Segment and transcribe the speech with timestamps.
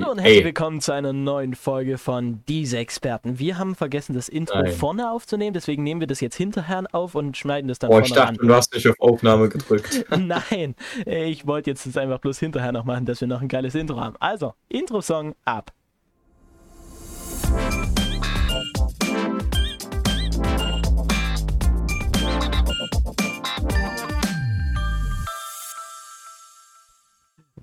[0.00, 3.38] Hallo und herzlich willkommen zu einer neuen Folge von Diese Experten.
[3.38, 4.72] Wir haben vergessen, das Intro Nein.
[4.72, 8.06] vorne aufzunehmen, deswegen nehmen wir das jetzt hinterher auf und schneiden das dann oh, vorne
[8.06, 8.48] ich dachte, an.
[8.48, 10.06] du hast nicht auf Aufnahme gedrückt.
[10.16, 10.74] Nein,
[11.04, 14.00] ich wollte jetzt das einfach bloß hinterher noch machen, dass wir noch ein geiles Intro
[14.00, 14.16] haben.
[14.20, 15.70] Also, Intro-Song ab.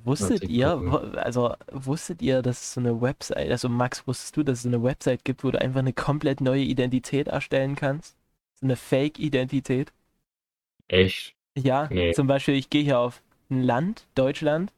[0.07, 0.69] Wusstet ihr,
[1.15, 4.69] also wusstet ihr, dass es so eine Website, also Max, wusstest du, dass es so
[4.69, 8.15] eine Website gibt, wo du einfach eine komplett neue Identität erstellen kannst?
[8.55, 9.91] So eine Fake-Identität?
[10.87, 11.35] Echt?
[11.57, 12.13] Ja, nee.
[12.13, 14.71] zum Beispiel, ich gehe hier auf ein Land, Deutschland,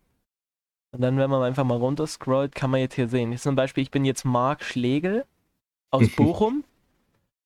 [0.91, 3.37] und dann, wenn man einfach mal runterscrollt, kann man jetzt hier sehen.
[3.37, 5.25] Zum Beispiel, ich bin jetzt Marc Schlegel
[5.91, 6.63] aus Bochum,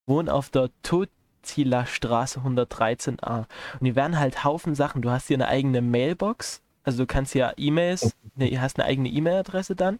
[0.05, 3.39] wohne auf der Totziler Straße 113a.
[3.79, 5.01] Und hier werden halt Haufen Sachen.
[5.01, 9.09] Du hast hier eine eigene Mailbox, also du kannst ja E-Mails, ne, hast eine eigene
[9.09, 9.99] E-Mail-Adresse dann.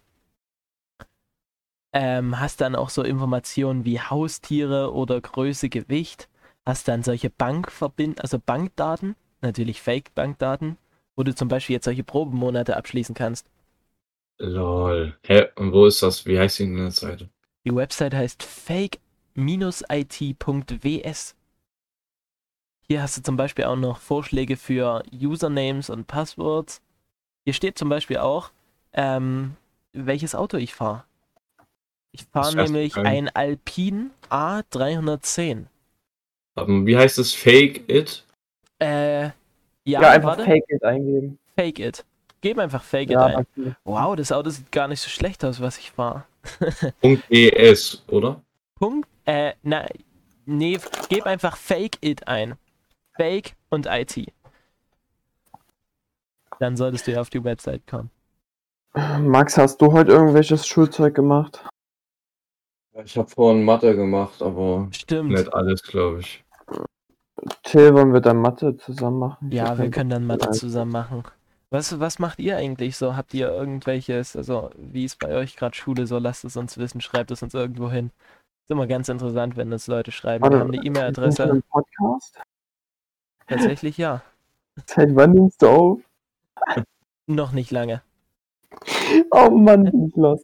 [1.93, 6.27] Ähm, hast dann auch so Informationen wie Haustiere oder Größe, Gewicht.
[6.65, 10.77] Hast dann solche Bankverbind, also Bankdaten, natürlich Fake-Bankdaten,
[11.15, 13.47] wo du zum Beispiel jetzt solche Probenmonate abschließen kannst.
[14.40, 15.15] Lol.
[15.23, 15.49] Hä?
[15.55, 16.25] Und wo ist das?
[16.25, 17.29] Wie heißt die Seite?
[17.65, 18.99] Die Website heißt fake-it.ws.
[22.87, 26.81] Hier hast du zum Beispiel auch noch Vorschläge für Usernames und Passwords.
[27.45, 28.51] Hier steht zum Beispiel auch,
[28.93, 29.55] ähm,
[29.93, 31.03] welches Auto ich fahre.
[32.12, 35.65] Ich fahre nämlich ein Alpine A310.
[36.55, 37.34] Wie heißt es?
[37.34, 38.23] Fake it?
[38.79, 39.31] Äh, ja,
[39.85, 40.45] ja einfach warte.
[40.45, 41.40] Fake it eingeben.
[41.55, 42.05] Fake it.
[42.41, 43.45] Gib einfach Fake ja, it ein.
[43.57, 43.75] Okay.
[43.85, 46.25] Wow, das Auto sieht gar nicht so schlecht aus, was ich fahre.
[47.01, 48.41] Punkt .es, oder?
[48.75, 49.85] Punkt, äh, na,
[50.45, 50.77] nee,
[51.09, 52.55] gib einfach Fake it ein.
[53.15, 54.31] Fake und IT.
[56.59, 58.09] Dann solltest du ja auf die Website kommen.
[59.21, 61.65] Max, hast du heute irgendwelches Schulzeug gemacht?
[63.03, 65.31] Ich habe vorhin Mathe gemacht, aber Stimmt.
[65.31, 66.44] nicht alles, glaube ich.
[67.63, 69.52] Till, wollen wir dann Mathe zusammen machen?
[69.52, 71.23] Ja, wir können dann Mathe zusammen machen.
[71.72, 73.16] Was, was macht ihr eigentlich so?
[73.16, 76.19] Habt ihr irgendwelches, also wie ist bei euch gerade Schule so?
[76.19, 78.12] Lasst es uns wissen, schreibt es uns irgendwo hin.
[78.62, 80.47] Ist immer ganz interessant, wenn uns Leute schreiben.
[80.47, 81.63] wir haben eine E-Mail-Adresse.
[81.72, 82.40] Podcast?
[83.48, 84.22] Tatsächlich ja.
[84.86, 86.00] Seit wann nimmst du auf?
[87.28, 88.02] Noch nicht lange.
[89.31, 90.44] Oh Mann, bin ich los.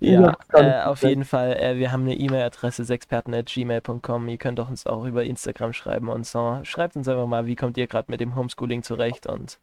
[0.00, 1.56] Ja, äh, auf jeden Fall.
[1.56, 4.28] Äh, wir haben eine E-Mail-Adresse sexperten.gmail.com.
[4.28, 6.60] Ihr könnt auch uns auch über Instagram schreiben und so.
[6.62, 9.58] Schreibt uns einfach mal, wie kommt ihr gerade mit dem Homeschooling zurecht und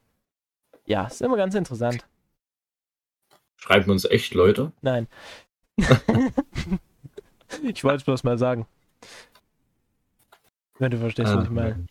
[0.86, 2.06] ja, ist immer ganz interessant.
[3.56, 4.72] Schreiben uns echt Leute?
[4.81, 5.08] Nein.
[7.64, 8.66] ich wollte es bloß mal sagen.
[10.80, 11.86] Wenn du verstehst, was ich meine.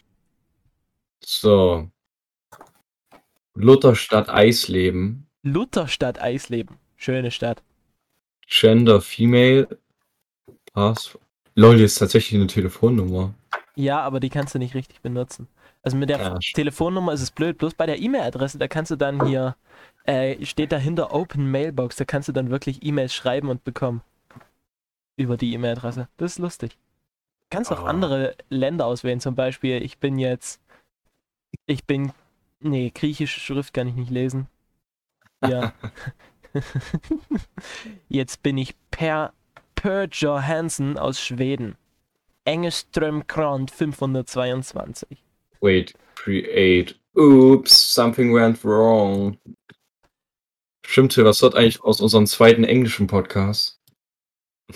[1.24, 1.88] So.
[3.54, 5.26] Lutherstadt Eisleben.
[5.42, 6.76] Lutherstadt Eisleben.
[6.96, 7.62] Schöne Stadt.
[8.46, 9.78] Gender Female.
[10.72, 11.18] Pass.
[11.54, 13.34] Lol, ist tatsächlich eine Telefonnummer.
[13.74, 15.48] Ja, aber die kannst du nicht richtig benutzen.
[15.82, 17.58] Also mit der ja, Telefonnummer ist es blöd.
[17.58, 19.56] Bloß bei der E-Mail-Adresse, da kannst du dann hier,
[20.04, 24.02] äh, steht dahinter Open Mailbox, da kannst du dann wirklich E-Mails schreiben und bekommen.
[25.16, 26.08] Über die E-Mail-Adresse.
[26.16, 26.72] Das ist lustig.
[26.72, 27.86] Du kannst auch oh.
[27.86, 29.20] andere Länder auswählen.
[29.20, 30.60] Zum Beispiel, ich bin jetzt
[31.66, 32.12] ich bin.
[32.60, 34.46] Nee, griechische Schrift kann ich nicht lesen.
[35.46, 35.72] Ja.
[38.08, 39.32] Jetzt bin ich Per,
[39.74, 41.76] per Johansson aus Schweden.
[42.44, 45.22] Engeström Krant 522.
[45.60, 46.96] Wait, create.
[47.14, 49.38] Oops, something went wrong.
[50.86, 53.80] Stimmt, was wird eigentlich aus unserem zweiten englischen Podcast?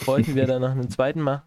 [0.04, 1.42] Wollten wir da noch einen zweiten machen?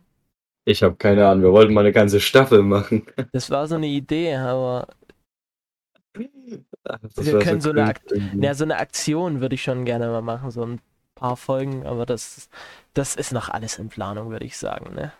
[0.65, 3.05] Ich habe keine Ahnung, wir wollten mal eine ganze Staffel machen.
[3.31, 4.87] Das war so eine Idee, aber
[7.15, 7.93] wir können so, so eine,
[8.39, 10.79] ja, so eine Aktion würde ich schon gerne mal machen, so ein
[11.15, 12.49] paar Folgen, aber das,
[12.93, 15.11] das ist noch alles in Planung, würde ich sagen, ne?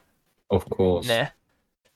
[0.50, 1.08] Of course.
[1.08, 1.30] Ne?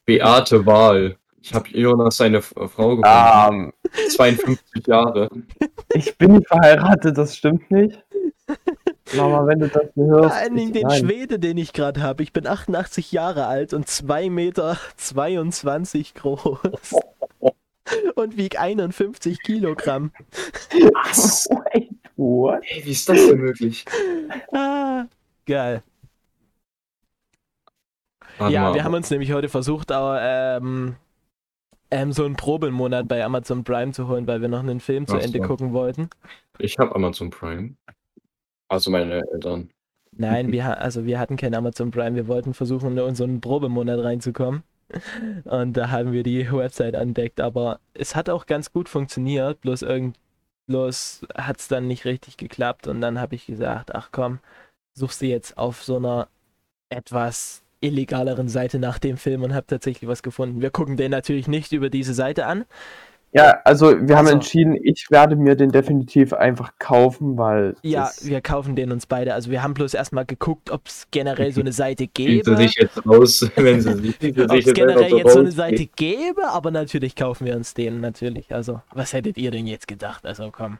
[0.05, 1.17] Beate Wahl.
[1.41, 3.03] Ich habe Jonas seine Frau gefunden.
[3.03, 3.73] Um,
[4.09, 5.29] 52 Jahre.
[5.93, 8.03] Ich bin nicht verheiratet, das stimmt nicht.
[9.15, 10.29] Mama, wenn du das hörst.
[10.29, 10.99] Vor allen Dingen den nein.
[10.99, 12.23] Schwede, den ich gerade habe.
[12.23, 16.95] Ich bin 88 Jahre alt und 2 Meter 22 groß.
[18.15, 20.11] Und wiegt 51 Kilogramm.
[20.71, 21.47] Was?
[21.73, 22.61] Wait, what?
[22.63, 23.85] Hey, wie ist das denn möglich?
[24.53, 25.05] Ah,
[25.45, 25.83] geil.
[28.37, 28.73] Warte ja, mal.
[28.73, 30.95] wir haben uns nämlich heute versucht, aber, ähm,
[31.91, 35.17] ähm, so einen Probemonat bei Amazon Prime zu holen, weil wir noch einen Film zu
[35.17, 36.09] Ende gucken wollten.
[36.57, 37.75] Ich habe Amazon Prime.
[38.69, 39.69] Also meine Eltern.
[40.13, 42.15] Nein, wir, also wir hatten kein Amazon Prime.
[42.15, 44.63] Wir wollten versuchen, in so einen Probemonat reinzukommen.
[45.45, 49.83] Und da haben wir die Website entdeckt, aber es hat auch ganz gut funktioniert, bloß
[50.67, 54.39] Bloß hat es dann nicht richtig geklappt und dann habe ich gesagt, ach komm,
[54.93, 56.29] suchst du jetzt auf so einer
[56.89, 60.61] etwas illegaleren Seite nach dem Film und habe tatsächlich was gefunden.
[60.61, 62.65] Wir gucken den natürlich nicht über diese Seite an.
[63.33, 67.75] Ja, also wir haben also, entschieden, ich werde mir den definitiv einfach kaufen, weil.
[67.81, 69.33] Ja, wir kaufen den uns beide.
[69.33, 72.57] Also wir haben bloß erstmal geguckt, ob es generell so eine Seite gäbe.
[72.57, 75.85] Sie sich jetzt raus, wenn sie sich Ob es generell so jetzt so eine Seite
[75.85, 78.53] gäbe, aber natürlich kaufen wir uns den natürlich.
[78.53, 80.25] Also, was hättet ihr denn jetzt gedacht?
[80.25, 80.79] Also komm.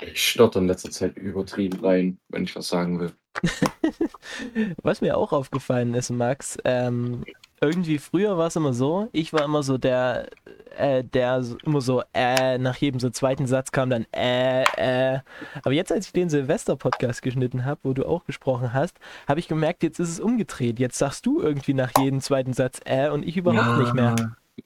[0.00, 3.12] Ich stotter in letzter Zeit übertrieben rein, wenn ich was sagen will.
[4.82, 7.24] was mir auch aufgefallen ist, Max, ähm,
[7.62, 10.28] irgendwie früher war es immer so, ich war immer so der,
[10.76, 15.20] äh, der immer so, äh, nach jedem so zweiten Satz kam dann, äh, äh.
[15.62, 18.98] Aber jetzt, als ich den Silvester-Podcast geschnitten habe, wo du auch gesprochen hast,
[19.28, 20.80] habe ich gemerkt, jetzt ist es umgedreht.
[20.80, 24.16] Jetzt sagst du irgendwie nach jedem zweiten Satz, äh, und ich überhaupt ja, nicht mehr.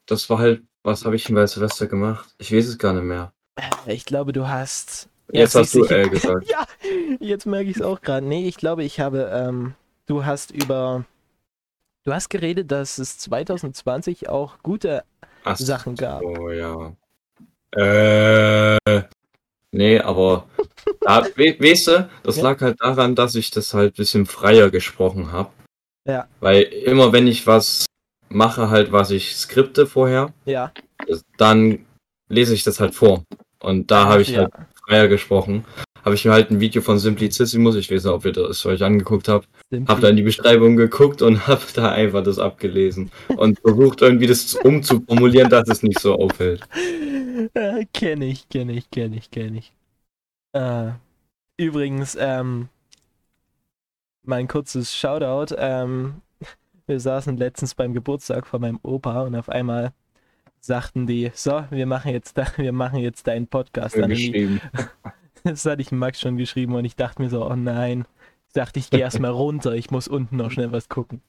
[0.07, 2.27] Das war halt, was habe ich denn bei Silvester gemacht?
[2.39, 3.31] Ich weiß es gar nicht mehr.
[3.55, 5.07] Äh, ich glaube, du hast.
[5.31, 6.49] Jetzt, jetzt hast du äh gesagt.
[6.49, 6.65] ja,
[7.19, 8.25] jetzt merke ich es auch gerade.
[8.25, 9.75] Nee, ich glaube, ich habe, ähm,
[10.07, 11.05] du hast über
[12.07, 15.03] Du hast geredet, dass es 2020 auch gute
[15.43, 16.21] Ach, Sachen gab.
[16.21, 16.95] Oh ja.
[17.75, 18.77] Äh.
[19.73, 20.47] Nee, aber
[21.01, 22.43] da, we, weißt du, das ja.
[22.43, 25.49] lag halt daran, dass ich das halt ein bisschen freier gesprochen habe.
[26.05, 26.29] Ja.
[26.39, 27.85] Weil immer wenn ich was
[28.29, 30.71] mache, halt was ich skripte vorher, ja.
[31.35, 31.85] dann
[32.29, 33.25] lese ich das halt vor.
[33.59, 34.43] Und da habe ich ja.
[34.43, 34.53] halt
[34.85, 35.65] freier gesprochen
[36.07, 38.81] habe ich mir halt ein Video von Simplicissimus, ich weiß nicht, ob ihr das euch
[38.81, 39.49] angeguckt habt,
[39.89, 44.25] habe da in die Beschreibung geguckt und habe da einfach das abgelesen und versucht irgendwie
[44.25, 46.61] das umzuformulieren, dass es nicht so auffällt.
[47.53, 49.71] Äh, kenn ich, kenn ich, kenn ich, kenn ich.
[50.53, 50.89] Äh,
[51.55, 52.69] übrigens, ähm,
[54.23, 56.15] mein kurzes Shoutout, ähm,
[56.87, 59.93] wir saßen letztens beim Geburtstag von meinem Opa und auf einmal
[60.61, 63.95] sagten die, so, wir machen jetzt, da, wir machen jetzt deinen Podcast.
[63.95, 64.09] Dann
[65.57, 68.05] Das hatte ich Max schon geschrieben und ich dachte mir so, oh nein.
[68.47, 71.21] Ich dachte, ich gehe erstmal runter, ich muss unten noch schnell was gucken.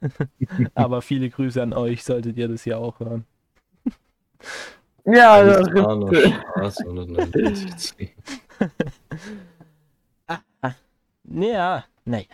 [0.74, 3.26] Aber viele Grüße an euch, solltet ihr das ja auch hören.
[5.04, 6.84] Ja, das ist war noch Spaß
[10.62, 10.72] ah,
[11.24, 12.26] Ja, naja,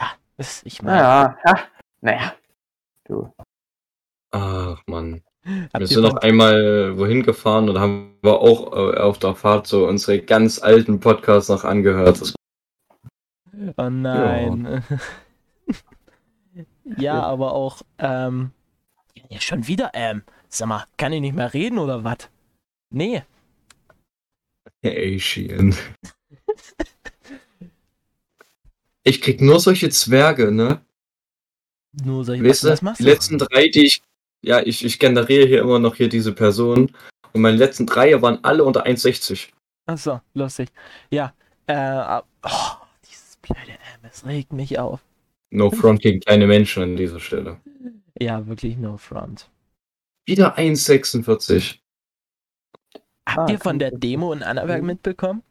[0.65, 0.99] ich meine.
[0.99, 1.59] Naja, ja,
[2.01, 2.35] naja.
[3.05, 3.33] Du.
[4.33, 5.23] Ach, Mann.
[5.79, 9.87] Wir sind noch einmal wohin gefahren und haben wir auch äh, auf der Fahrt so
[9.87, 12.35] unsere ganz alten Podcasts noch angehört.
[13.77, 14.83] Oh nein.
[16.85, 18.51] Ja, ja aber auch, ähm,
[19.29, 22.29] ja, schon wieder, ähm, sag mal, kann ich nicht mehr reden oder was?
[22.91, 23.23] Nee.
[24.85, 25.77] Asian.
[29.05, 30.81] ich krieg nur solche Zwerge, ne?
[32.05, 33.05] Nur solche, weißt was, was machst du?
[33.05, 34.03] Die letzten drei, die ich
[34.47, 36.93] ja, ich, ich generiere hier immer noch hier diese Person.
[37.33, 39.49] Und meine letzten drei waren alle unter 1,60.
[39.87, 40.69] Achso, lustig.
[41.11, 41.35] Ja,
[41.67, 45.01] äh, oh, dieses blöde M, es regt mich auf.
[45.51, 47.61] No front gegen kleine Menschen an dieser Stelle.
[48.19, 49.51] Ja, wirklich no front.
[50.27, 51.79] Wieder 1,46.
[53.29, 55.43] Habt ah, ihr von der Demo in Annaberg mitbekommen?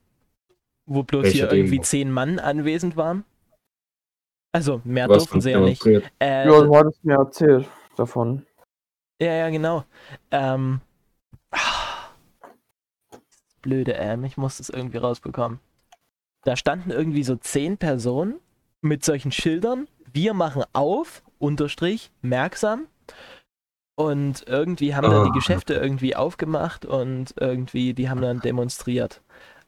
[0.86, 1.83] Wo bloß hier irgendwie Demo?
[1.83, 3.25] zehn Mann anwesend waren?
[4.53, 5.86] Also, mehr Was durften sie ja nicht.
[5.86, 7.68] Äh, ja, du hattest mir erzählt
[7.98, 8.45] davon.
[9.21, 9.85] Ja, ja, genau.
[10.31, 10.81] Ähm.
[13.62, 15.59] Blöde M, ich muss das irgendwie rausbekommen.
[16.44, 18.35] Da standen irgendwie so zehn Personen
[18.81, 19.88] mit solchen Schildern.
[20.13, 22.88] Wir machen auf, Unterstrich, merksam.
[23.95, 25.10] Und irgendwie haben oh.
[25.10, 25.34] dann die ah.
[25.34, 29.22] Geschäfte irgendwie aufgemacht und irgendwie, die haben dann demonstriert.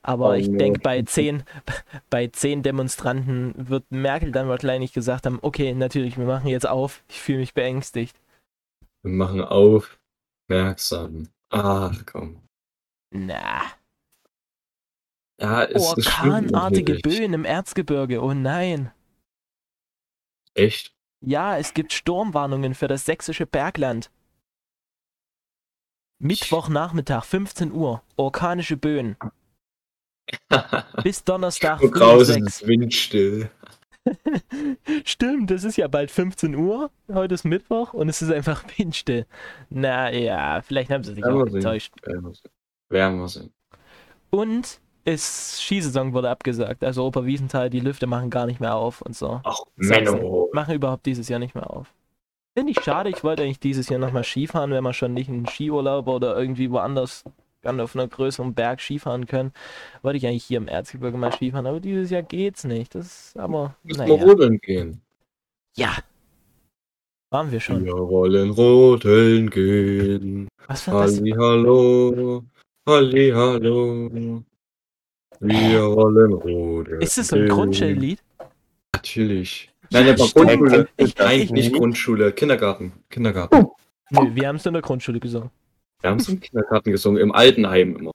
[0.03, 1.43] Aber oh, ich denke, bei zehn,
[2.09, 7.03] bei zehn Demonstranten wird Merkel dann wahrscheinlich gesagt haben, okay, natürlich, wir machen jetzt auf,
[7.07, 8.15] ich fühle mich beängstigt.
[9.07, 11.29] Wir machen aufmerksam.
[11.49, 12.43] Ach komm.
[13.13, 13.61] Na.
[15.39, 18.91] Ja, es Orkanartige Böen im Erzgebirge, oh nein.
[20.55, 20.93] Echt?
[21.25, 24.11] Ja, es gibt Sturmwarnungen für das sächsische Bergland.
[26.19, 29.15] Mittwochnachmittag, 15 Uhr, orkanische Böen.
[31.03, 31.79] Bis Donnerstag.
[31.79, 33.49] früh draußen ist windstill.
[35.05, 36.91] Stimmt, es ist ja bald 15 Uhr.
[37.11, 39.25] Heute ist Mittwoch und es ist einfach windstill.
[39.69, 41.93] Naja, vielleicht haben sie sich auch getäuscht.
[42.89, 43.53] Werden wir sehen.
[44.29, 46.83] Und ist Skisaison wurde abgesagt.
[46.83, 49.39] Also Oberwiesenthal, die Lüfte machen gar nicht mehr auf und so.
[49.43, 50.49] Ach, Menno.
[50.53, 51.93] Machen überhaupt dieses Jahr nicht mehr auf.
[52.57, 53.09] Finde ich schade.
[53.09, 56.71] Ich wollte eigentlich dieses Jahr nochmal Skifahren, wenn man schon nicht einen Skiurlaub oder irgendwie
[56.71, 57.23] woanders
[57.61, 59.51] kann auf einer größeren Berg Skifahren können.
[60.01, 62.95] Wollte ich eigentlich hier im Erzgebirge mal Skifahren, aber dieses Jahr geht's nicht.
[62.95, 63.75] Das ist aber.
[63.83, 64.19] Müssen naja.
[64.19, 65.01] wir rodeln gehen?
[65.75, 65.97] Ja.
[67.29, 67.83] Waren wir schon.
[67.83, 70.47] Wir wollen rodeln gehen.
[70.67, 71.17] Was war das?
[71.17, 72.43] Halli, hallo.
[72.87, 74.43] Halli, hallo.
[75.39, 76.95] Wir wollen Rode.
[76.97, 78.19] Ist das so ein Grundschullied?
[78.93, 79.71] Natürlich.
[79.91, 80.87] Nein, aber Grundschule.
[81.17, 82.31] Nein, nicht Grundschule.
[82.31, 82.93] Kindergarten.
[83.09, 83.55] Kindergarten.
[83.55, 83.75] Oh.
[84.09, 85.51] Nö, wir haben es in der Grundschule gesungen.
[86.01, 88.11] Wir haben es im Kindergarten gesungen, im Altenheim immer.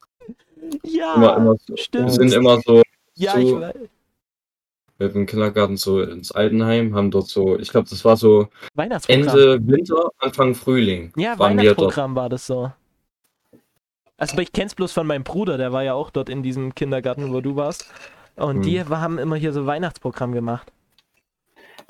[0.83, 2.05] Ja, immer, immer so, stimmt.
[2.05, 2.81] Wir sind immer so.
[3.15, 3.75] Ja, so, ich weiß.
[4.99, 8.47] Mit dem Kindergarten so ins Altenheim, haben dort so, ich glaube, das war so
[9.07, 11.11] Ende Winter, Anfang Frühling.
[11.17, 12.71] Ja, Weihnachtsprogramm war das so.
[14.17, 17.33] Also ich kenn's bloß von meinem Bruder, der war ja auch dort in diesem Kindergarten,
[17.33, 17.91] wo du warst.
[18.35, 18.61] Und hm.
[18.61, 20.71] die haben immer hier so Weihnachtsprogramm gemacht.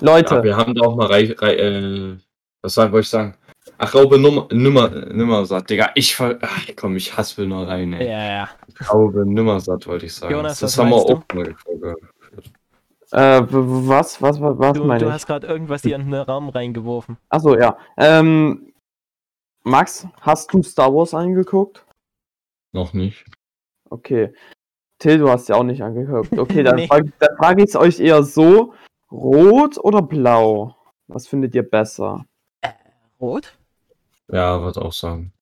[0.00, 0.36] Leute.
[0.36, 2.16] Ja, wir haben da auch mal reich, reich äh,
[2.62, 3.36] was wollte ich sagen?
[3.78, 5.90] Ach, Raube Nummer, Nummer, Nimmersatt, Digga.
[5.94, 6.38] Ich ver.
[6.42, 8.08] Ach, komm, ich hasse nur rein, ey.
[8.08, 8.48] Ja, ja.
[8.88, 10.32] Raube Nimmersatt, wollte ich sagen.
[10.32, 11.98] Jonas, das haben wir auch mal geführt.
[13.12, 17.16] Äh, was, was, was, was du, du hast gerade irgendwas hier in den Raum reingeworfen.
[17.28, 17.76] Achso, ja.
[17.96, 18.72] Ähm,
[19.62, 21.86] Max, hast du Star Wars angeguckt?
[22.72, 23.24] Noch nicht.
[23.88, 24.34] Okay.
[24.98, 26.32] Till, du hast ja auch nicht angeguckt.
[26.38, 26.86] Okay, dann nee.
[26.88, 28.74] frage frag ich es euch eher so:
[29.12, 30.76] Rot oder blau?
[31.06, 32.26] Was findet ihr besser?
[32.62, 32.70] Äh,
[33.20, 33.56] rot?
[34.30, 35.32] Ja, würde auch sagen.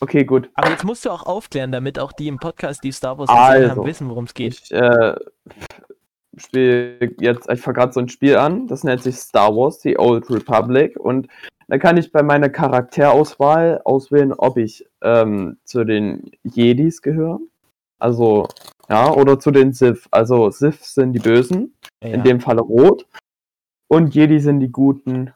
[0.00, 0.50] Okay, gut.
[0.54, 3.70] Aber jetzt musst du auch aufklären, damit auch die im Podcast, die Star Wars also,
[3.70, 4.54] haben, wissen, worum es geht.
[4.54, 5.16] Ich äh,
[6.36, 9.98] spiele jetzt, ich fange gerade so ein Spiel an, das nennt sich Star Wars, The
[9.98, 10.98] Old Republic.
[10.98, 11.26] Und
[11.66, 17.40] da kann ich bei meiner Charakterauswahl auswählen, ob ich ähm, zu den Jedis gehöre.
[17.98, 18.46] Also,
[18.88, 20.06] ja, oder zu den Sith.
[20.12, 22.10] Also Sith sind die Bösen, ja.
[22.10, 23.04] in dem Falle rot.
[23.88, 25.32] Und Jedi sind die Guten,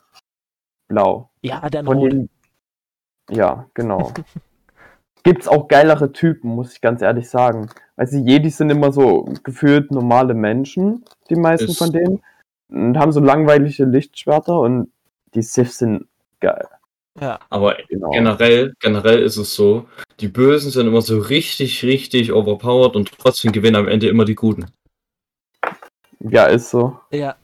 [0.92, 1.30] blau.
[1.40, 2.12] Ja, dann Von rot.
[2.12, 2.28] Den...
[3.30, 4.12] Ja, genau.
[5.22, 7.70] gibt's auch geilere Typen, muss ich ganz ehrlich sagen.
[7.96, 11.78] Also Jedis sind immer so gefühlt normale Menschen, die meisten ist...
[11.78, 12.22] von denen.
[12.68, 14.90] Und haben so langweilige Lichtschwerter und
[15.34, 16.06] die Sith sind
[16.40, 16.66] geil.
[17.20, 17.38] Ja.
[17.50, 18.11] Aber genau.
[18.11, 19.87] generell, generell ist es so,
[20.20, 24.34] die Bösen sind immer so richtig, richtig overpowered und trotzdem gewinnen am Ende immer die
[24.34, 24.66] Guten.
[26.20, 26.99] Ja, ist so.
[27.11, 27.37] Ja.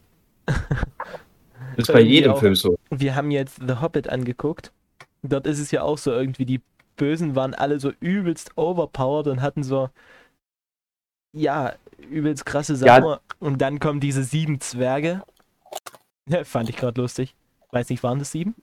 [1.76, 2.77] ist bei jedem Film so.
[2.90, 4.72] Wir haben jetzt The Hobbit angeguckt.
[5.22, 6.60] Dort ist es ja auch so irgendwie, die
[6.96, 9.90] Bösen waren alle so übelst overpowered und hatten so,
[11.32, 11.74] ja,
[12.10, 13.04] übelst krasse Sachen.
[13.04, 13.20] Ja.
[13.40, 15.22] Und dann kommen diese sieben Zwerge.
[16.28, 17.34] Ja, fand ich gerade lustig.
[17.70, 18.54] Weiß nicht, waren das sieben?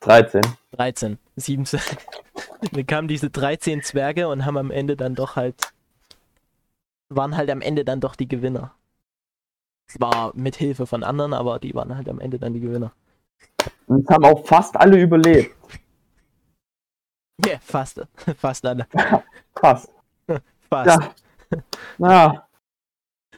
[0.00, 0.42] 13.
[0.72, 1.18] 13.
[1.36, 1.96] Sieben Zwerge.
[2.72, 5.72] Dann kamen diese 13 Zwerge und haben am Ende dann doch halt.
[7.08, 8.74] waren halt am Ende dann doch die Gewinner.
[9.88, 12.92] Zwar mit Hilfe von anderen, aber die waren halt am Ende dann die Gewinner.
[13.86, 15.54] Und es haben auch fast alle überlebt.
[17.44, 18.00] Ja, yeah, fast.
[18.38, 18.86] Fast alle.
[19.60, 19.92] fast.
[20.70, 21.14] fast.
[21.48, 21.58] Ja.
[21.98, 22.48] Naja.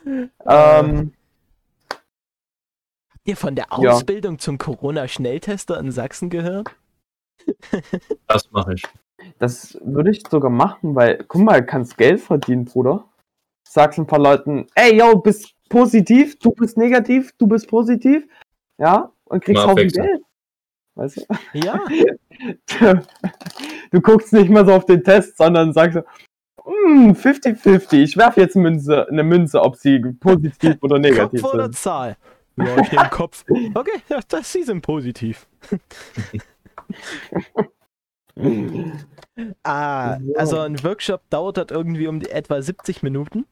[0.04, 1.12] ähm.
[3.10, 4.38] Habt ihr von der Ausbildung ja.
[4.38, 6.70] zum Corona-Schnelltester in Sachsen gehört?
[8.26, 8.82] Das mache ich.
[9.38, 13.04] Das würde ich sogar machen, weil, guck mal, kannst Geld verdienen, Bruder.
[13.68, 18.26] Sagst ein paar Leuten, ey, yo, bist positiv, du bist negativ, du bist positiv.
[18.78, 20.22] Ja, und kriegst Haufen Geld.
[20.94, 21.22] Weißt du?
[21.54, 21.80] Ja.
[23.90, 26.02] du guckst nicht mal so auf den Test, sondern sagst so,
[26.64, 31.64] 50-50, hm, ich werfe jetzt Münze, eine Münze, ob sie positiv oder negativ Kopf oder
[31.64, 31.76] sind.
[31.76, 32.16] Zahl?
[32.56, 33.44] Ja, ich nehme Kopf.
[33.74, 35.46] Okay, ja, das, sie sind positiv.
[39.62, 43.46] ah, also ein Workshop dauert halt irgendwie um etwa 70 Minuten.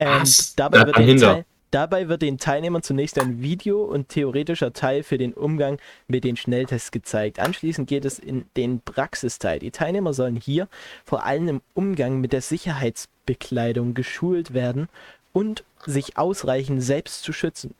[0.00, 5.18] Und dabei wird, den dabei wird den Teilnehmern zunächst ein Video und theoretischer Teil für
[5.18, 7.40] den Umgang mit den Schnelltests gezeigt.
[7.40, 9.58] Anschließend geht es in den Praxisteil.
[9.58, 10.68] Die Teilnehmer sollen hier
[11.04, 14.88] vor allem im Umgang mit der Sicherheitsbekleidung geschult werden
[15.32, 17.74] und sich ausreichend selbst zu schützen.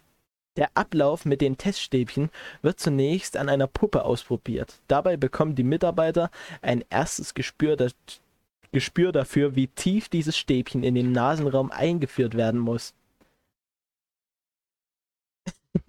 [0.57, 2.31] Der Ablauf mit den Teststäbchen
[2.61, 4.81] wird zunächst an einer Puppe ausprobiert.
[4.87, 6.31] Dabei bekommen die Mitarbeiter
[6.61, 7.77] ein erstes Gespür,
[8.71, 12.95] Gespür dafür, wie tief dieses Stäbchen in den Nasenraum eingeführt werden muss.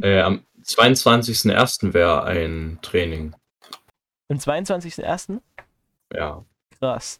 [0.01, 1.93] Äh, am 22.01.
[1.93, 3.35] wäre ein Training.
[4.29, 5.41] Am 22.01.?
[6.13, 6.45] Ja.
[6.79, 7.19] Krass.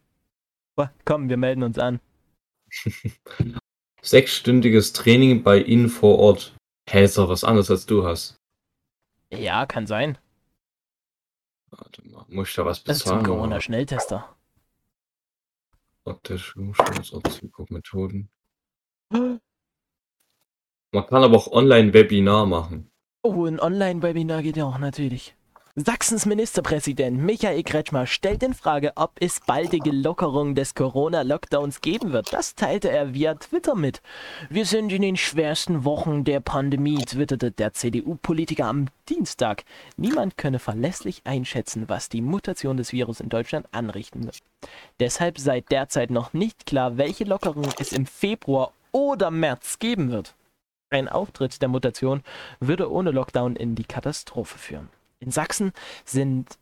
[1.06, 2.00] Komm, wir melden uns an.
[4.02, 6.56] Sechsstündiges Training bei Ihnen vor Ort.
[6.90, 8.38] Hä, ist doch was anderes als du hast.
[9.30, 10.18] Ja, kann sein.
[11.70, 13.00] Warte mal, muss ich da was bezahlen?
[13.00, 14.36] Das ist ein Corona-Schnelltester.
[16.04, 16.56] Optisch,
[17.70, 18.30] Methoden.
[20.94, 22.92] Man kann aber auch Online-Webinar machen.
[23.24, 25.36] Oh, ein Online-Webinar geht ja auch natürlich.
[25.76, 32.32] Sachsens Ministerpräsident Michael Kretschmer stellt in Frage, ob es baldige Lockerung des Corona-Lockdowns geben wird.
[32.32, 34.04] Das teilte er via Twitter mit.
[34.52, 39.64] Wir sind in den schwersten Wochen der Pandemie, twitterte der CDU-Politiker am Dienstag.
[39.98, 44.38] Niemand könne verlässlich einschätzen, was die Mutation des Virus in Deutschland anrichten wird.
[45.00, 50.36] Deshalb sei derzeit noch nicht klar, welche Lockerung es im Februar oder März geben wird.
[50.94, 52.22] Ein Auftritt der Mutation
[52.60, 54.90] würde ohne Lockdown in die Katastrophe führen.
[55.20, 55.74] In Sachsen
[56.06, 56.60] sind,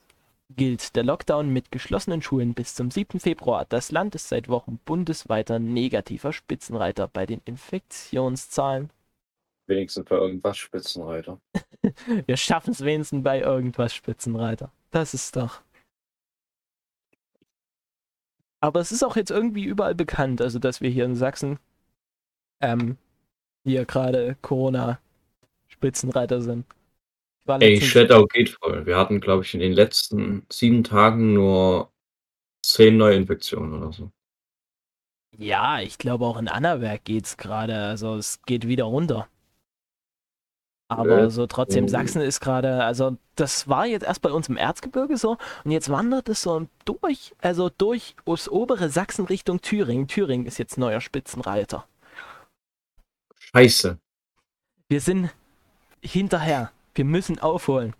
[0.56, 3.20] gilt der Lockdown mit geschlossenen Schulen bis zum 7.
[3.20, 3.66] Februar.
[3.66, 8.90] Das Land ist seit Wochen bundesweiter negativer Spitzenreiter bei den Infektionszahlen.
[9.68, 11.38] Wenigstens bei irgendwas Spitzenreiter.
[12.26, 14.72] Wir schaffen es wenigstens bei irgendwas Spitzenreiter.
[14.92, 15.60] Das ist doch.
[18.62, 21.60] Aber es ist auch jetzt irgendwie überall bekannt, also dass wir hier in Sachsen
[22.62, 22.98] ähm,
[23.64, 26.66] hier gerade Corona-Spitzenreiter sind.
[27.48, 28.86] Ey, Shadow geht voll.
[28.86, 31.92] Wir hatten, glaube ich, in den letzten sieben Tagen nur
[32.64, 34.12] zehn Neuinfektionen oder so.
[35.38, 37.76] Ja, ich glaube auch in Annaberg geht es gerade.
[37.76, 39.28] Also es geht wieder runter.
[40.88, 44.58] Aber äh, so trotzdem, Sachsen ist gerade, also das war jetzt erst bei uns im
[44.58, 50.08] Erzgebirge so und jetzt wandert es so durch, also durch aus obere Sachsen Richtung Thüringen.
[50.08, 51.88] Thüringen ist jetzt neuer Spitzenreiter.
[53.56, 53.98] Scheiße.
[54.90, 55.30] Wir sind
[56.02, 56.72] hinterher.
[56.96, 57.94] Wir müssen aufholen.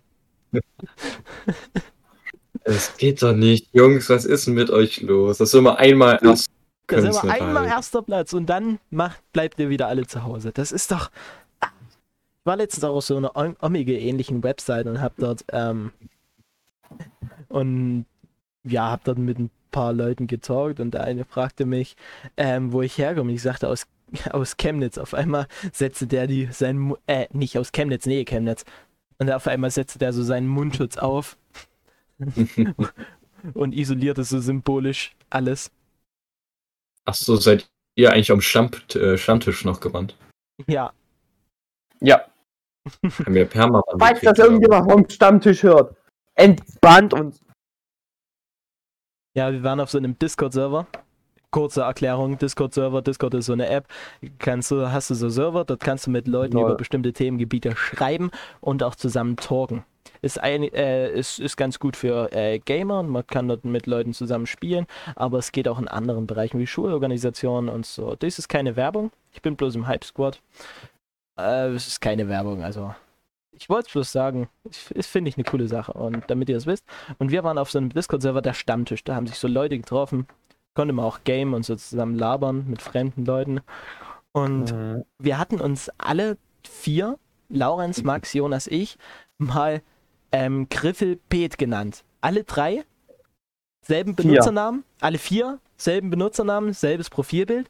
[2.64, 3.68] Es geht doch nicht.
[3.72, 5.38] Jungs, was ist denn mit euch los?
[5.38, 6.50] Das ist immer einmal erst.
[6.86, 10.52] Das ist immer einmal erster Platz und dann macht, bleibt ihr wieder alle zu Hause.
[10.52, 11.10] Das ist doch.
[11.60, 15.92] Ich war letztens auch auf so einer Omega ähnlichen Website und hab dort ähm,
[17.48, 18.04] und
[18.64, 21.96] ja, hab dort mit ein paar Leuten getalkt und der eine fragte mich,
[22.36, 23.32] ähm, wo ich herkomme.
[23.32, 23.86] Ich sagte aus
[24.30, 24.98] aus Chemnitz.
[24.98, 28.64] Auf einmal setzte der die sein äh, nicht aus Chemnitz, nee, Chemnitz.
[29.18, 31.36] Und auf einmal setzte der so seinen Mundschutz auf
[33.54, 35.70] und isolierte so symbolisch alles.
[37.04, 40.16] Ach so, seid ihr eigentlich am Stammt, äh, Stammtisch noch gewandt?
[40.66, 40.92] Ja.
[42.00, 42.26] Ja.
[43.24, 43.84] Haben wir permanent.
[43.98, 45.96] Falls das irgendjemand vom Stammtisch hört,
[46.34, 47.40] entbannt uns.
[49.34, 50.86] Ja, wir waren auf so einem Discord-Server
[51.52, 53.86] kurze Erklärung, Discord-Server, Discord ist so eine App,
[54.38, 56.64] kannst du, hast du so Server, dort kannst du mit Leuten Lol.
[56.64, 59.84] über bestimmte Themengebiete schreiben und auch zusammen talken.
[60.20, 64.14] Ist, ein, äh, ist, ist ganz gut für äh, Gamer, man kann dort mit Leuten
[64.14, 68.16] zusammen spielen, aber es geht auch in anderen Bereichen wie Schulorganisationen und so.
[68.16, 70.40] Das ist keine Werbung, ich bin bloß im Hype Squad.
[71.38, 72.94] Äh, es ist keine Werbung, also
[73.62, 76.66] ich wollte es bloß sagen, das finde ich eine coole Sache und damit ihr es
[76.66, 76.84] wisst.
[77.18, 80.26] Und wir waren auf so einem Discord-Server, der Stammtisch, da haben sich so Leute getroffen,
[80.74, 83.60] konnte man auch game und so zusammen labern mit fremden Leuten.
[84.32, 85.04] Und mhm.
[85.18, 88.96] wir hatten uns alle vier, Laurenz, Max, Jonas, ich,
[89.38, 89.82] mal
[90.32, 92.04] ähm, Griffel Pet genannt.
[92.20, 92.84] Alle drei,
[93.82, 95.06] selben Benutzernamen, vier.
[95.06, 97.68] alle vier, selben Benutzernamen, selbes Profilbild.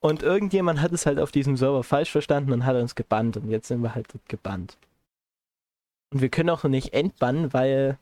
[0.00, 3.38] Und irgendjemand hat es halt auf diesem Server falsch verstanden und hat uns gebannt.
[3.38, 4.76] Und jetzt sind wir halt gebannt.
[6.12, 7.98] Und wir können auch noch nicht entbannen, weil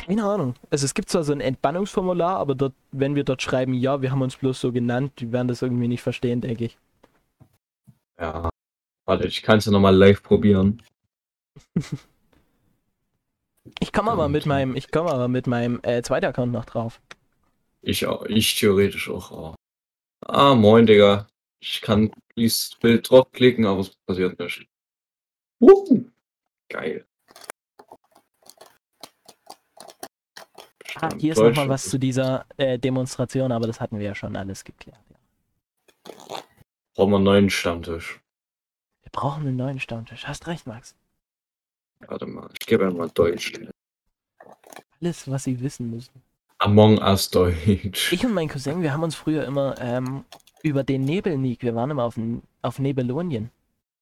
[0.00, 0.54] keine Ahnung.
[0.70, 4.10] Also es gibt zwar so ein Entbannungsformular, aber dort, wenn wir dort schreiben, ja, wir
[4.10, 6.78] haben uns bloß so genannt, die werden das irgendwie nicht verstehen, denke ich.
[8.18, 8.48] Ja.
[9.06, 10.82] Warte, ich kann es ja nochmal live probieren.
[13.80, 17.00] ich komme aber mit meinem, ich komme aber mit meinem äh, zweiten Account noch drauf.
[17.82, 19.30] Ich auch, ich theoretisch auch.
[19.30, 19.54] Oh.
[20.26, 21.26] Ah, moin, Digga.
[21.62, 24.66] Ich kann dieses Bild draufklicken, aber es passiert nicht.
[25.60, 26.04] Uh,
[26.68, 27.06] geil.
[31.00, 34.36] Ah, hier ist nochmal was zu dieser äh, Demonstration, aber das hatten wir ja schon
[34.36, 35.00] alles geklärt.
[35.10, 36.14] Ja.
[36.94, 38.20] Brauchen wir einen neuen Stammtisch.
[39.02, 40.26] Wir brauchen einen neuen Stammtisch.
[40.26, 40.94] Hast recht, Max.
[42.06, 43.52] Warte mal, ich gebe einmal Deutsch.
[45.00, 46.22] Alles, was sie wissen müssen.
[46.58, 48.12] Among Us Deutsch.
[48.12, 50.24] Ich und mein Cousin, wir haben uns früher immer ähm,
[50.62, 52.18] über den Nebelnik, wir waren immer auf,
[52.62, 53.50] auf Nebelonien,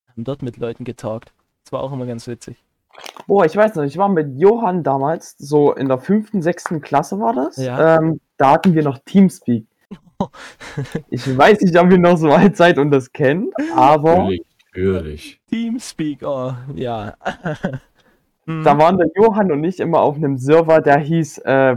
[0.08, 1.32] haben dort mit Leuten getalkt.
[1.64, 2.56] Das war auch immer ganz witzig.
[3.26, 7.20] Boah, ich weiß noch, ich war mit Johann damals, so in der fünften, sechsten Klasse
[7.20, 7.56] war das.
[7.56, 7.96] Ja.
[7.96, 9.66] Ähm, da hatten wir noch Teamspeak.
[11.10, 14.18] ich weiß nicht, ob ihr noch so alt seid und das kennt, aber.
[14.18, 15.40] Natürlich, natürlich.
[15.48, 17.14] Teamspeak, oh, ja.
[18.48, 21.76] Da waren der Johann und ich immer auf einem Server, der hieß äh,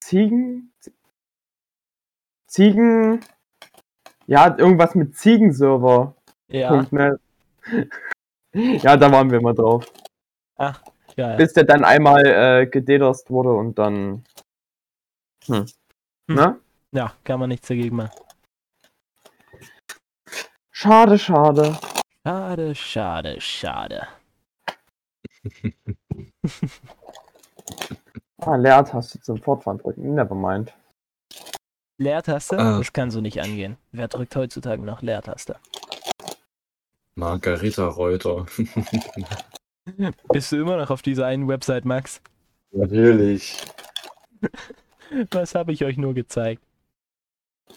[0.00, 0.72] Ziegen.
[2.48, 3.20] Ziegen.
[4.26, 6.16] Ja, irgendwas mit Ziegenserver.
[6.48, 6.84] Ja.
[8.52, 9.86] ja, da waren wir immer drauf.
[10.60, 10.82] Ach,
[11.16, 11.36] ja, ja.
[11.36, 14.24] Bis der dann einmal äh, gedederst wurde und dann.
[15.46, 15.64] Hm.
[16.28, 16.36] Hm.
[16.36, 16.60] Ne?
[16.92, 18.10] Ja, kann man nichts dagegen machen.
[20.70, 21.78] Schade, schade.
[22.26, 24.06] Schade, schade, schade.
[28.42, 30.14] ah, Leertaste zum Fortfahren drücken.
[30.14, 30.74] Nevermind.
[31.96, 32.58] Leertaste?
[32.58, 32.76] Ah.
[32.76, 33.78] Das kann so nicht angehen.
[33.92, 35.56] Wer drückt heutzutage noch Leertaste?
[37.14, 38.44] Margarita Reuter.
[40.32, 42.20] Bist du immer noch auf dieser einen Website, Max?
[42.72, 43.56] Natürlich.
[45.30, 46.62] Was habe ich euch nur gezeigt?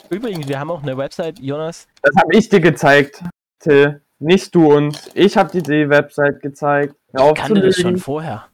[0.09, 1.87] Übrigens, wir haben auch eine Website, Jonas.
[2.01, 3.23] Das habe ich dir gezeigt,
[3.59, 4.01] Till.
[4.19, 5.09] Nicht du uns.
[5.15, 6.95] Ich habe dir die Website gezeigt.
[7.13, 8.45] Ich kannte das schon vorher.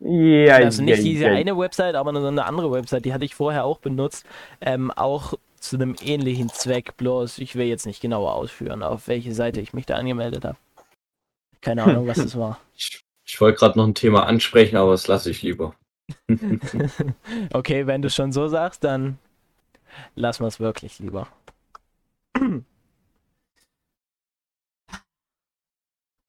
[0.00, 1.32] Ja, also nicht ja, diese ja.
[1.32, 4.24] eine Website, aber eine andere Website, die hatte ich vorher auch benutzt.
[4.60, 9.34] Ähm, auch zu einem ähnlichen Zweck, bloß ich will jetzt nicht genauer ausführen, auf welche
[9.34, 10.56] Seite ich mich da angemeldet habe.
[11.60, 12.60] Keine Ahnung, was das war.
[12.74, 15.74] Ich, ich wollte gerade noch ein Thema ansprechen, aber das lasse ich lieber.
[17.52, 19.18] okay, wenn du schon so sagst, dann
[20.14, 21.28] lassen wir es wirklich lieber.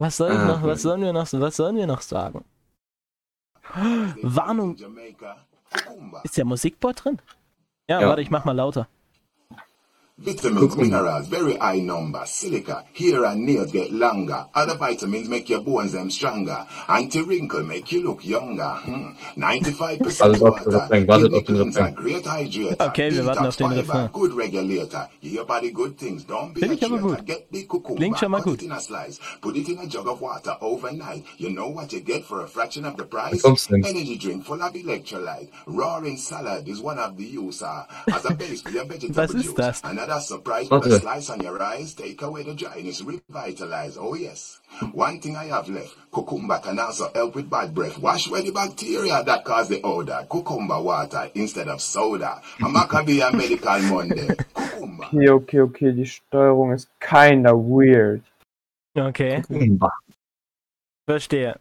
[0.01, 2.45] Was soll ich ah, noch, was sollen wir noch, was sollen wir noch sagen?
[4.23, 4.77] Warnung.
[6.23, 7.21] Ist der Musikbot drin?
[7.89, 8.87] Ja, ja, warte, ich mach mal lauter.
[10.21, 12.25] Vitamins, minerals, very high number.
[12.25, 14.45] Silica, hair and nails get longer.
[14.53, 16.67] Other vitamins make your bones them stronger.
[16.89, 18.67] Anti-wrinkle make you look younger.
[18.83, 19.11] Hmm.
[19.37, 20.87] 95% also water.
[20.89, 22.89] Kidney cleanser, great hydrator.
[22.89, 24.09] Okay, wir warten auf den Refrain.
[24.11, 25.09] Good regulator.
[25.21, 26.25] Your body good things.
[26.25, 27.25] Don't be Finde ich aber gut.
[27.25, 27.95] Get the cucumber.
[27.95, 28.57] Klingt schon mal gut.
[28.57, 29.19] Put it in a slice.
[29.41, 31.23] Put it in a jug of water overnight.
[31.37, 33.41] You know what you get for a fraction of the price?
[33.71, 35.47] Energy drink full of electrolyte.
[35.65, 39.81] Roaring salad is one of the use uh, as a base for your vegetable juice.
[40.09, 41.93] Another surprise with a slice on your eyes.
[41.93, 43.95] Take away the dryness, revitalize.
[43.95, 44.59] Oh yes.
[44.91, 45.95] One thing I have left.
[46.11, 47.99] Cucumber can also help with bad breath.
[47.99, 50.25] Wash away the bacteria that cause the odor.
[50.27, 52.41] Cucumber water instead of soda.
[52.59, 54.35] A Maccabee Medical Monday.
[54.51, 55.05] Cucumber.
[55.13, 55.91] Okay, okay, okay.
[55.91, 58.23] Die Steuerung ist kinda weird.
[58.97, 59.43] Okay.
[59.43, 59.91] Cucumber.
[61.07, 61.59] Verstehe.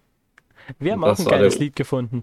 [0.78, 2.22] Wir haben auch ein geiles der, Lied gefunden.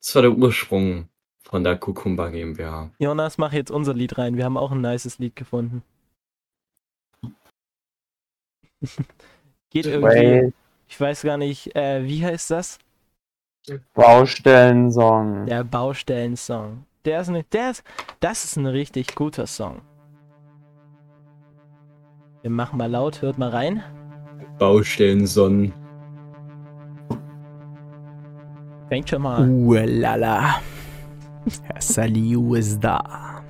[0.00, 1.10] Das war der Ursprung
[1.44, 2.90] von der Kukumba GmbH.
[2.98, 4.36] Jonas, mach jetzt unser Lied rein.
[4.36, 5.82] Wir haben auch ein nices Lied gefunden.
[9.70, 10.52] Geht irgendwie.
[10.88, 12.78] Ich weiß gar nicht, äh, wie heißt das?
[13.94, 15.46] Baustellensong.
[15.46, 16.84] Der Baustellensong.
[17.04, 17.84] Der ist ne, der ist,
[18.20, 19.80] das ist ein richtig guter Song.
[22.42, 23.82] Wir machen mal laut, hört mal rein.
[24.58, 25.72] Baustellensong.
[28.88, 29.50] Fängt schon mal an.
[29.50, 30.60] Uhlala.
[31.62, 33.42] Herr Saliu ist da.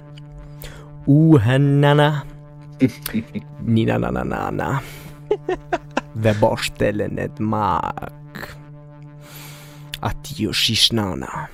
[1.07, 2.25] Uhannana.
[3.63, 4.83] Nina na na na na.
[6.15, 8.57] Wer Baustelle nicht mag.
[10.01, 11.49] Atio Shishnana.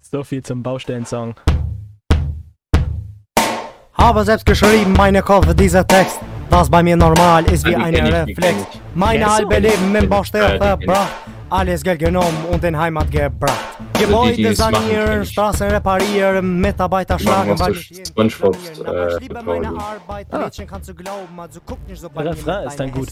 [0.00, 1.34] So viel zum Baustellensong.
[3.94, 6.20] Habe selbst geschrieben, meine Kopf, dieser Text.
[6.52, 8.54] Was bei mir normal ist wie ein Reflex.
[8.94, 11.08] Meine halbe Leben im Baustelle verbracht.
[11.48, 13.71] Alles Geld genommen und in Heimat gebracht.
[14.06, 20.38] Gebäude sanieren, Straßen reparieren, Mitarbeiter schlagen, weil ich Spongebob, äh, ich liebe meine Arbeit, ah.
[20.38, 23.08] Mädchen kannst du glauben, also guck nicht so bei Der Refrain ist dann gut.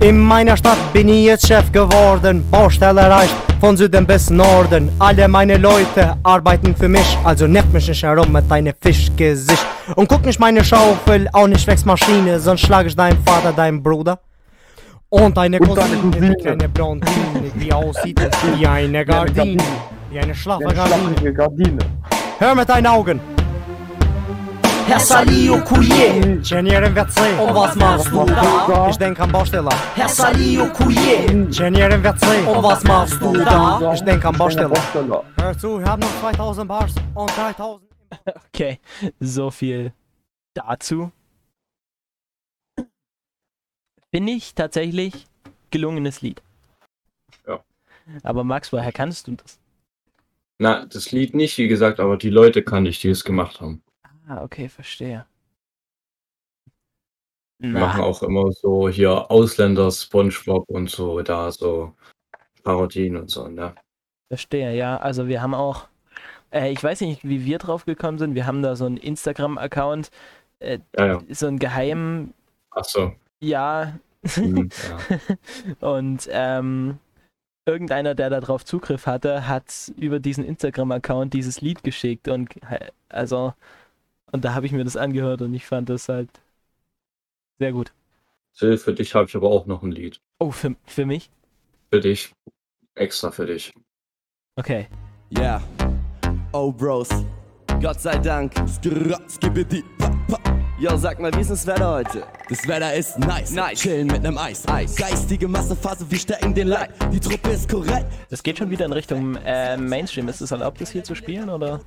[0.00, 4.90] In meiner Stadt bin ich jetzt Chef geworden, Baustelle reicht von Süden bis Norden.
[4.98, 9.66] Alle meine Leute arbeiten für mich, also nerv mich nicht herum mit deinem Fischgesicht.
[9.96, 14.18] Und guck nicht meine Schaufel, auch nicht Wechsmaschine, sonst schlage ich deinen Vater, deinen Bruder.
[15.12, 18.18] Und eine Cousine, die kleine Blondine, die aussieht
[18.56, 19.62] wie eine Gardine.
[20.08, 21.78] Wie eine schlaffe Gardine.
[22.38, 23.20] Hör mit deinen Augen.
[24.86, 26.38] Herr Salio Coulier.
[26.40, 27.20] Genier im WC.
[27.38, 28.88] Und was machst du da?
[28.88, 29.68] Ich denk an Baustelle.
[29.96, 31.26] Herr Salio Coulier.
[31.50, 32.26] Genier im WC.
[32.46, 33.92] Und was machst du da?
[33.92, 34.72] Ich denk an Baustelle.
[35.38, 37.82] Hör zu, wir haben noch 2000 Bars und 3000.
[38.48, 38.78] Okay,
[39.20, 39.92] so viel
[40.54, 41.10] dazu.
[44.14, 45.26] Finde ich tatsächlich
[45.70, 46.42] gelungenes Lied.
[47.46, 47.64] Ja.
[48.22, 49.58] Aber Max, woher kannst du das?
[50.58, 53.82] Na, das Lied nicht, wie gesagt, aber die Leute kann ich, die es gemacht haben.
[54.28, 55.26] Ah, okay, verstehe.
[57.58, 61.94] Wir machen auch immer so hier Ausländer, Spongebob und so, da so
[62.64, 63.74] Parodien und so, ne?
[64.28, 64.96] Verstehe, ja.
[64.98, 65.88] Also wir haben auch,
[66.50, 68.34] äh, ich weiß nicht, wie wir drauf gekommen sind.
[68.34, 70.10] Wir haben da so einen Instagram-Account,
[70.58, 71.22] äh, ja, ja.
[71.30, 72.34] so einen geheimen.
[72.72, 73.12] Ach so.
[73.42, 73.98] Ja.
[74.36, 74.70] Mhm,
[75.80, 75.88] ja.
[75.88, 76.98] und ähm,
[77.66, 82.50] irgendeiner, der darauf Zugriff hatte, hat über diesen Instagram-Account dieses Lied geschickt und
[83.08, 83.52] also
[84.30, 86.30] und da habe ich mir das angehört und ich fand das halt
[87.58, 87.92] sehr gut.
[88.54, 90.20] Für dich habe ich aber auch noch ein Lied.
[90.38, 91.30] Oh, für, für mich?
[91.90, 92.32] Für dich.
[92.94, 93.72] Extra für dich.
[94.56, 94.88] Okay.
[95.30, 95.40] Ja.
[95.40, 95.62] Yeah.
[96.52, 97.08] Oh, Bros.
[97.80, 98.52] Gott sei Dank.
[100.82, 102.24] Yo, sag mal, wie ist das Wetter heute?
[102.48, 103.52] Das Wetter ist nice.
[103.52, 103.78] nice.
[103.78, 104.66] Chillen mit nem Eis.
[104.66, 104.96] Eis.
[104.96, 106.90] Geistige Massephase, wir stecken den Leid.
[107.12, 108.06] Die Truppe ist korrekt.
[108.30, 110.26] Das geht schon wieder in Richtung äh, Mainstream.
[110.26, 111.78] Ist es erlaubt, das hier zu spielen, oder?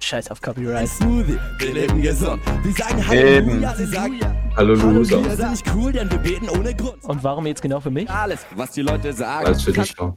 [0.00, 0.88] Scheiß auf Copyright.
[0.88, 2.40] Smoothie, wir leben gesund.
[2.62, 3.50] Wir sagen Eben.
[3.50, 4.20] Halleluja, sie sagen
[4.56, 5.22] Hallo Loser.
[5.22, 7.04] Wir sind nicht cool, denn wir beten ohne Grund.
[7.04, 8.08] Und warum jetzt genau für mich?
[8.08, 9.44] Alles, was die Leute sagen.
[9.44, 10.16] Weil es für dich war.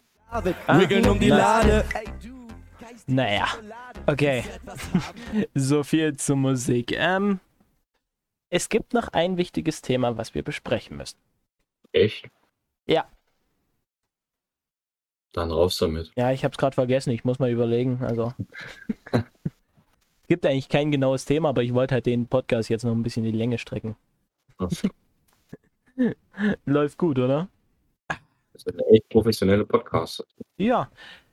[0.80, 1.84] Wickeln um die Lade.
[3.10, 3.48] Naja.
[4.06, 4.44] Okay.
[5.56, 6.92] so viel zur Musik.
[6.92, 7.40] Ähm,
[8.52, 11.18] es gibt noch ein wichtiges Thema, was wir besprechen müssen.
[11.92, 12.30] Echt?
[12.86, 13.08] Ja.
[15.34, 16.12] Dann raus damit.
[16.16, 17.10] Ja, ich hab's gerade vergessen.
[17.12, 18.04] Ich muss mal überlegen.
[18.04, 18.34] Also.
[20.28, 23.26] gibt eigentlich kein genaues Thema, aber ich wollte halt den Podcast jetzt noch ein bisschen
[23.26, 23.96] in die Länge strecken.
[26.66, 27.48] Läuft gut, oder?
[28.08, 30.24] Das sind echt professionelle Podcasts.
[30.58, 30.92] Ja.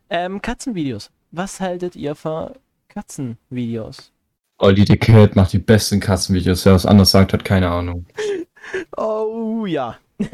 [0.08, 1.10] Ähm, Katzenvideos.
[1.30, 2.52] Was haltet ihr von
[2.88, 4.12] Katzenvideos?
[4.58, 6.64] Olli the Cat macht die besten Katzenvideos.
[6.64, 8.06] Wer was anderes sagt, hat keine Ahnung.
[8.96, 9.96] Oh ja.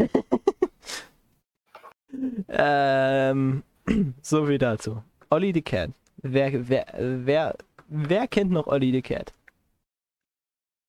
[2.48, 3.62] ähm,
[4.22, 5.02] so viel dazu.
[5.28, 5.90] Olli the Cat.
[6.22, 7.56] Wer, wer, wer,
[7.88, 9.34] wer kennt noch Olli the Cat?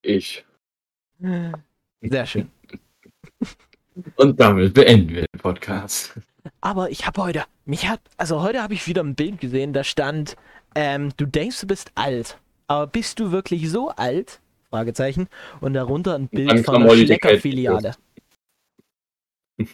[0.03, 0.45] Ich.
[2.01, 2.49] Sehr schön.
[4.15, 6.13] Und damit beenden wir den Podcast.
[6.61, 9.83] Aber ich habe heute, mich hat, also heute habe ich wieder ein Bild gesehen, da
[9.83, 10.35] stand,
[10.75, 14.39] ähm, du denkst, du bist alt, aber bist du wirklich so alt?
[14.69, 15.27] Fragezeichen.
[15.61, 16.97] Und darunter ein Bild dann von Cat.
[16.97, 17.95] Schlecker-Filiale.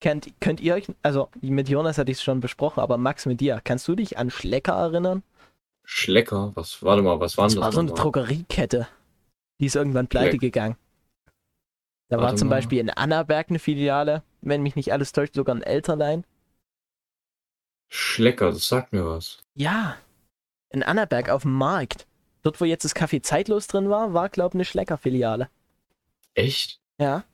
[0.00, 3.40] Kennt, könnt ihr euch, also mit Jonas hatte ich es schon besprochen, aber Max mit
[3.40, 5.22] dir, kannst du dich an Schlecker erinnern?
[5.84, 6.52] Schlecker?
[6.54, 7.62] Was, warte mal, was waren Das das?
[7.62, 7.92] war so eine?
[7.92, 8.86] Drogeriekette.
[9.60, 10.40] Die ist irgendwann pleite Schleck.
[10.40, 10.76] gegangen.
[12.08, 12.56] Da war Warte zum mal.
[12.56, 16.24] Beispiel in Annaberg eine Filiale, wenn mich nicht alles täuscht, sogar ein Elterlein.
[17.90, 19.38] Schlecker, das sagt mir was.
[19.54, 19.96] Ja,
[20.70, 22.06] in Annaberg auf dem Markt.
[22.42, 25.50] Dort, wo jetzt das Café Zeitlos drin war, war, glaube ich, eine Schlecker-Filiale.
[26.34, 26.80] Echt?
[27.00, 27.24] Ja.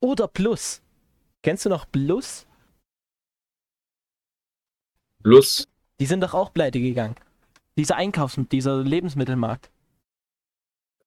[0.00, 0.82] Oder Plus.
[1.42, 2.46] Kennst du noch Plus?
[5.22, 5.68] Plus,
[6.00, 7.14] Die sind doch auch pleite gegangen.
[7.76, 9.70] Dieser Einkaufs-, dieser Lebensmittelmarkt.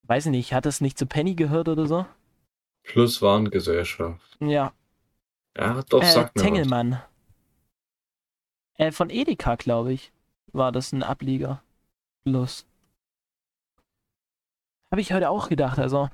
[0.04, 2.06] Weiß ich nicht, hat das nicht zu Penny gehört oder so?
[2.86, 4.38] Plus Warengesellschaft.
[4.40, 4.74] Ja.
[5.58, 7.02] Ja, doch, äh, sagt mir Tengelmann.
[8.76, 10.12] Äh, von Edeka, glaube ich,
[10.52, 11.62] war das ein Ableger.
[12.24, 12.66] Plus.
[14.92, 16.10] Habe ich heute auch gedacht, also.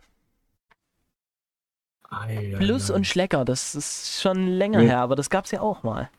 [2.10, 2.22] was.
[2.28, 4.88] Ei, ei, Plus und Schlecker, das ist schon länger Nee.
[4.88, 6.10] her, aber das gab's ja auch mal.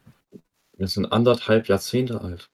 [0.77, 2.51] Wir sind anderthalb Jahrzehnte alt.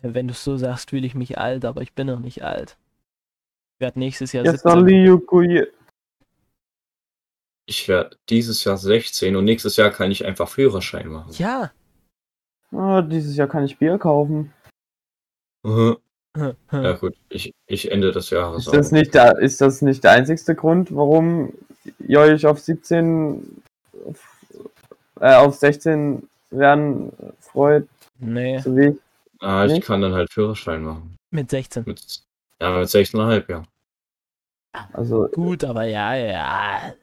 [0.00, 2.76] Wenn du es so sagst, fühle ich mich alt, aber ich bin noch nicht alt.
[3.82, 4.70] Ich werde nächstes Jahr Jetzt 17.
[4.70, 5.66] Ali Yukuye.
[7.66, 11.32] Ich werde dieses Jahr 16 und nächstes Jahr kann ich einfach Führerschein machen.
[11.32, 11.72] Ja.
[12.70, 14.52] Ah, dieses Jahr kann ich Bier kaufen.
[15.66, 18.68] Ja gut, ich, ich Ende des Jahres.
[18.68, 18.92] Ist das auch.
[18.92, 21.52] nicht der, ist das nicht der einzigste Grund, warum
[21.98, 23.62] ihr euch auf 17,
[24.06, 24.46] auf,
[25.18, 27.88] äh, auf 16 werden freut,
[28.20, 28.96] Nee, so wie ich?
[29.40, 29.86] Ah, ich Nicht?
[29.88, 31.16] kann dann halt Führerschein machen.
[31.32, 31.82] mit 16.
[31.84, 32.22] Mit,
[32.60, 33.64] ja, mit 16,5, ja.
[34.92, 36.94] Also, Gut, aber ja, ja.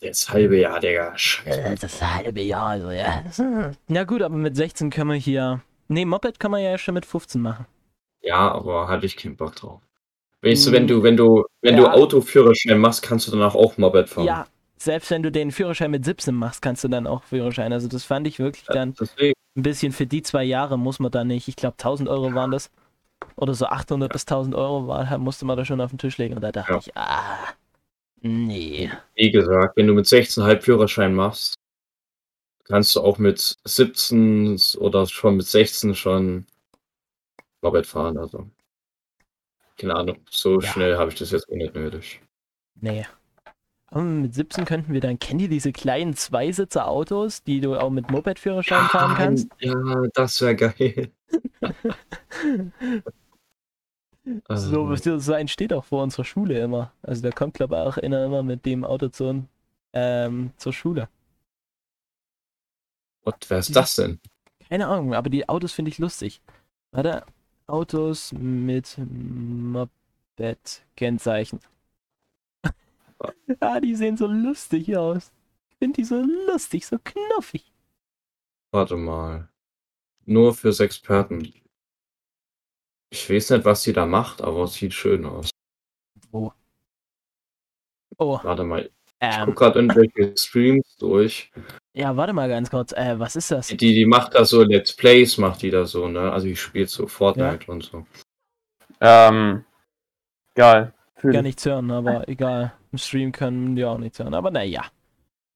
[0.00, 1.16] Das halbe Jahr, Digga.
[1.16, 1.76] Scheiße.
[1.80, 3.22] Das halbe Jahr, also ja.
[3.88, 5.62] Ja gut, aber mit 16 können wir hier.
[5.88, 7.66] Nee, Moped kann man ja schon mit 15 machen.
[8.22, 9.80] Ja, aber hatte ich keinen Bock drauf.
[10.42, 11.80] Weißt du, wenn du, wenn du, wenn ja.
[11.80, 14.26] du Autoführerschein machst, kannst du danach auch Moped fahren.
[14.26, 17.72] Ja, selbst wenn du den Führerschein mit 17 machst, kannst du dann auch Führerschein.
[17.72, 21.10] Also das fand ich wirklich dann Deswegen, ein bisschen für die zwei Jahre muss man
[21.10, 21.48] da nicht.
[21.48, 22.70] Ich glaube 1000 Euro waren das.
[23.36, 26.34] Oder so 800 bis 1000 Euro war, musste man da schon auf den Tisch legen.
[26.34, 26.78] Und da dachte Ja.
[26.78, 27.48] ich, ah,
[28.20, 28.90] nee.
[29.14, 31.54] wie gesagt, wenn du mit 16,5 Führerschein machst,
[32.64, 36.46] kannst du auch mit 17 oder schon mit 16 schon
[37.62, 38.16] Moped fahren.
[38.18, 38.48] Also,
[39.76, 40.72] keine Ahnung, so Ja.
[40.72, 42.20] schnell habe ich das jetzt nicht nötig.
[42.80, 43.06] Nee.
[43.94, 48.88] Mit 17 könnten wir dann, kennt ihr diese kleinen Zweisitzer-Autos, die du auch mit Moped-Führerschein
[48.88, 49.48] fahren kannst?
[49.60, 49.74] Ja,
[50.14, 51.12] das wäre geil.
[54.48, 56.92] So, Ähm, so ein steht auch vor unserer Schule immer.
[57.02, 59.44] Also da kommt, glaube ich, auch einer immer mit dem Auto zur,
[59.92, 61.10] ähm, zur Schule.
[63.22, 64.18] Und wer ist das denn?
[64.68, 66.40] Keine Ahnung, aber die Autos finde ich lustig.
[66.90, 67.24] Warte,
[67.66, 71.60] Autos mit Moped-Kennzeichen.
[73.60, 75.32] Ah, die sehen so lustig aus.
[75.70, 77.72] Ich finde die so lustig, so knuffig.
[78.70, 79.48] Warte mal.
[80.26, 81.52] Nur fürs Experten.
[83.10, 85.50] Ich weiß nicht, was sie da macht, aber es sieht schön aus.
[86.30, 86.52] Wo?
[88.16, 91.50] Oh, Warte mal, ich ähm, guck gerade irgendwelche Streams durch.
[91.94, 92.92] ja, warte mal ganz kurz.
[92.92, 93.68] Äh, was ist das?
[93.68, 96.32] Die, die macht da so Let's Plays, macht die da so, ne?
[96.32, 98.06] Also die spielt so Fortnite und so.
[99.00, 99.64] Ähm,
[100.54, 100.93] geil.
[101.24, 102.74] Fühl Gar nichts hören, aber egal.
[102.92, 104.34] Im Stream können die auch nichts hören.
[104.34, 104.82] Aber naja.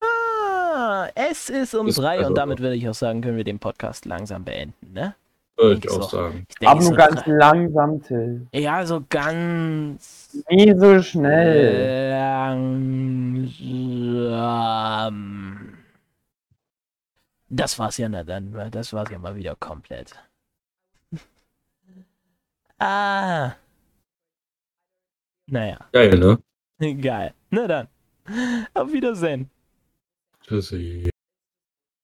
[0.00, 3.58] Ah, es ist um ist drei und damit würde ich auch sagen, können wir den
[3.58, 5.14] Podcast langsam beenden, ne?
[5.58, 6.16] Würde ich auch so.
[6.16, 6.46] sagen.
[6.58, 7.32] Ich Aber nur so ganz drei.
[7.32, 8.46] langsam, Till.
[8.54, 10.42] Ja, so ganz.
[10.48, 12.12] Nie so schnell.
[13.90, 15.74] Langsam.
[17.50, 18.70] Das war's ja, na dann.
[18.70, 20.14] Das war's ja mal wieder komplett.
[22.78, 23.52] ah.
[25.50, 25.78] Naja.
[25.92, 26.38] Geil, ne?
[27.00, 27.34] Geil.
[27.50, 27.88] Na dann.
[28.74, 29.50] Auf Wiedersehen.
[30.42, 31.10] Tschüssi.